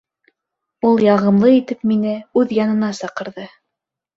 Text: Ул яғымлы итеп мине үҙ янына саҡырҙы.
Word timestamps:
Ул 0.89 1.03
яғымлы 1.07 1.51
итеп 1.57 1.85
мине 1.91 2.17
үҙ 2.43 2.57
янына 2.61 2.93
саҡырҙы. 3.03 3.47